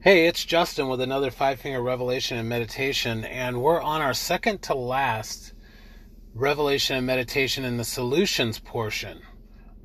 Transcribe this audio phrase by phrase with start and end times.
[0.00, 4.62] Hey, it's Justin with another Five Finger Revelation and Meditation, and we're on our second
[4.62, 5.54] to last
[6.34, 9.18] Revelation and Meditation in the solutions portion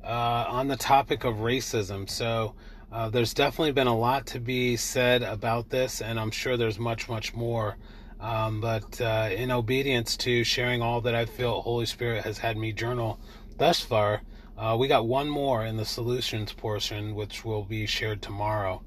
[0.04, 2.08] uh, on the topic of racism.
[2.08, 2.54] So,
[2.92, 6.78] uh, there's definitely been a lot to be said about this, and I'm sure there's
[6.78, 7.76] much, much more.
[8.20, 12.56] Um, but uh, in obedience to sharing all that I feel Holy Spirit has had
[12.56, 13.18] me journal
[13.58, 14.22] thus far,
[14.56, 18.80] uh, we got one more in the solutions portion, which will be shared tomorrow.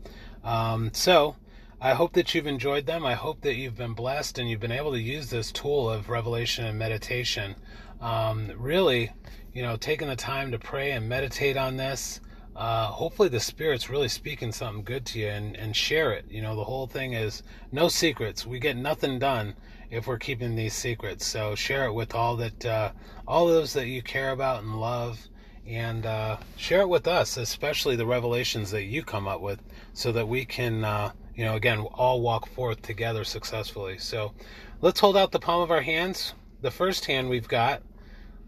[0.47, 1.35] Um, so,
[1.81, 3.05] I hope that you've enjoyed them.
[3.05, 6.07] I hope that you've been blessed and you've been able to use this tool of
[6.07, 7.53] revelation and meditation.
[7.99, 9.11] Um, really,
[9.53, 12.21] you know, taking the time to pray and meditate on this.
[12.55, 16.23] Uh, hopefully, the Spirit's really speaking something good to you and, and share it.
[16.29, 17.43] You know, the whole thing is
[17.73, 18.45] no secrets.
[18.45, 19.53] We get nothing done
[19.91, 21.27] if we're keeping these secrets.
[21.27, 22.91] So share it with all that, uh,
[23.27, 25.27] all those that you care about and love
[25.67, 29.61] and uh, share it with us, especially the revelations that you come up with,
[29.93, 33.97] so that we can, uh, you know, again, all walk forth together successfully.
[33.97, 34.33] So
[34.81, 36.33] let's hold out the palm of our hands.
[36.61, 37.83] The first hand we've got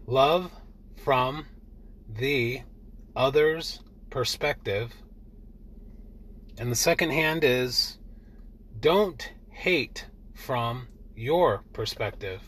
[0.06, 0.50] love
[1.04, 1.46] from
[2.08, 2.62] the
[3.14, 4.92] other's perspective.
[6.58, 7.98] And the second hand is
[8.80, 12.40] don't hate from your perspective.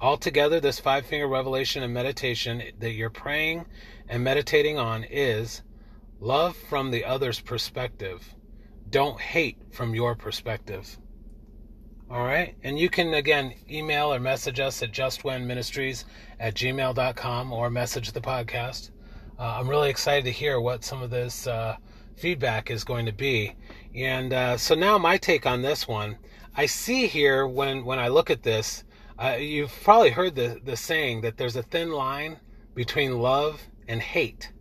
[0.00, 3.64] Altogether, this five finger revelation and meditation that you're praying
[4.08, 5.62] and meditating on is
[6.20, 8.34] love from the other's perspective.
[8.90, 10.98] Don't hate from your perspective.
[12.10, 12.54] All right.
[12.62, 16.04] And you can, again, email or message us at justwenministries
[16.38, 18.90] at gmail.com or message the podcast.
[19.38, 21.76] Uh, I'm really excited to hear what some of this uh,
[22.16, 23.56] feedback is going to be.
[23.94, 26.18] And uh, so now my take on this one.
[26.54, 28.84] I see here when, when I look at this,
[29.18, 32.38] uh, you've probably heard the, the saying that there's a thin line
[32.74, 34.52] between love and hate.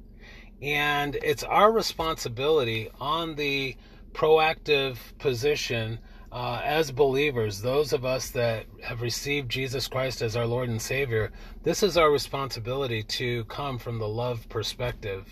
[0.61, 3.75] And it's our responsibility on the
[4.13, 5.99] proactive position
[6.31, 10.81] uh, as believers, those of us that have received Jesus Christ as our Lord and
[10.81, 11.31] Savior,
[11.63, 15.27] this is our responsibility to come from the love perspective.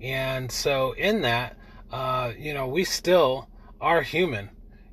[0.00, 1.56] And so, in that,
[1.92, 3.48] uh, you know, we still
[3.80, 4.50] are human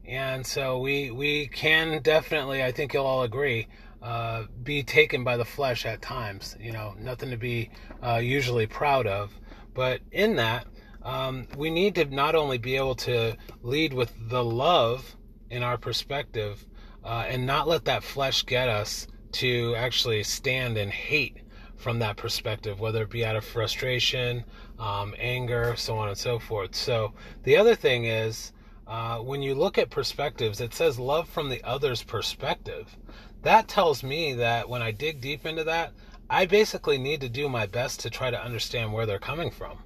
[0.09, 3.67] and so we we can definitely, I think you'll all agree,
[4.01, 6.57] uh, be taken by the flesh at times.
[6.59, 7.69] You know, nothing to be
[8.01, 9.31] uh, usually proud of,
[9.73, 10.65] but in that,
[11.03, 15.15] um, we need to not only be able to lead with the love
[15.49, 16.65] in our perspective,
[17.03, 21.37] uh, and not let that flesh get us to actually stand and hate
[21.77, 24.43] from that perspective, whether it be out of frustration,
[24.79, 26.75] um, anger, so on and so forth.
[26.75, 28.51] So the other thing is
[28.89, 32.97] uh, when you look at perspectives, it says love from the other's perspective.
[33.43, 35.93] That tells me that when I dig deep into that,
[36.27, 39.77] I basically need to do my best to try to understand where they're coming from.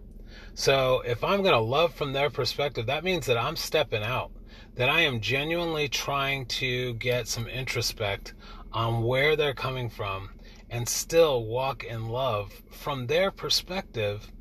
[0.54, 4.32] So if I'm going to love from their perspective, that means that I'm stepping out,
[4.76, 8.34] that I am genuinely trying to get some introspect
[8.72, 10.30] on where they're coming from
[10.70, 14.32] and still walk in love from their perspective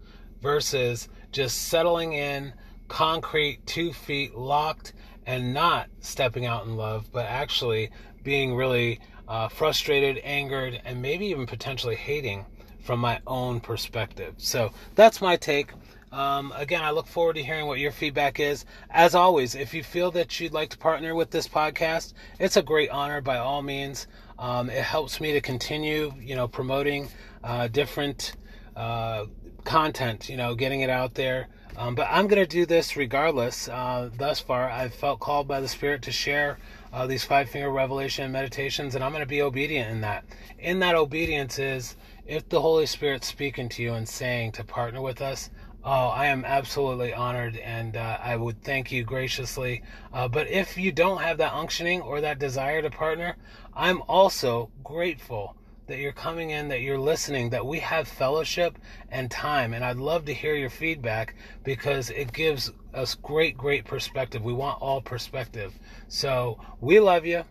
[0.41, 2.53] versus just settling in
[2.89, 4.93] concrete, two feet locked,
[5.27, 7.91] and not stepping out in love, but actually
[8.23, 12.45] being really uh, frustrated, angered, and maybe even potentially hating
[12.81, 14.35] from my own perspective.
[14.39, 15.73] So that's my take.
[16.11, 18.67] Um, again, I look forward to hearing what your feedback is.
[18.91, 22.63] As always, if you feel that you'd like to partner with this podcast, it's a
[22.63, 24.07] great honor by all means.
[24.39, 27.09] Um, it helps me to continue, you know, promoting
[27.43, 28.35] uh, different
[28.77, 29.27] uh,
[29.65, 31.49] content, you know, getting it out there.
[31.77, 33.69] Um, but I'm going to do this regardless.
[33.69, 36.59] Uh, thus far, I've felt called by the Spirit to share
[36.93, 40.25] uh, these five finger revelation meditations, and I'm going to be obedient in that.
[40.59, 41.97] In that obedience is
[42.27, 45.51] if the Holy Spirit's speaking to you and saying to partner with us,
[45.85, 49.83] Oh, I am absolutely honored and uh, I would thank you graciously.
[50.13, 53.37] Uh, but if you don't have that unctioning or that desire to partner,
[53.75, 55.57] I'm also grateful
[55.87, 58.79] that you're coming in, that you're listening, that we have fellowship
[59.09, 59.75] and time.
[59.75, 61.35] And I'd love to hear your feedback
[61.65, 64.43] because it gives us great, great perspective.
[64.43, 65.75] We want all perspective.
[66.09, 67.45] So we love you.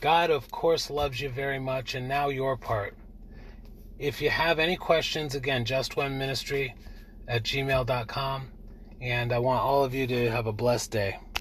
[0.00, 1.94] God, of course, loves you very much.
[1.94, 2.94] And now your part.
[3.98, 6.74] If you have any questions, again, just one ministry
[7.26, 8.48] at gmail.com.
[9.00, 11.18] And I want all of you to have a blessed day.